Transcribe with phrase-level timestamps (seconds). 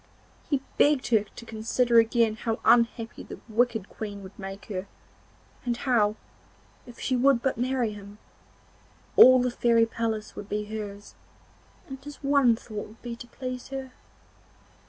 [0.49, 4.87] He begged her to consider again how unhappy the wicked Queen would make her,
[5.63, 6.15] and how,
[6.87, 8.17] if she would but marry him,
[9.15, 11.13] all the fairy palace would be hers,
[11.87, 13.91] and his one thought would be to please her.